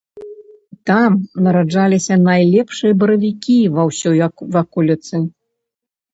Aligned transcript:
Там 0.89 1.11
нараджаліся 1.47 2.17
найлепшыя 2.29 2.97
баравікі 3.03 3.59
ва 3.77 3.87
ўсёй 3.91 4.17
ваколіцы. 4.59 5.15